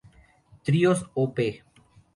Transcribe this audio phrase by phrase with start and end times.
[0.63, 1.37] Tríos, Op.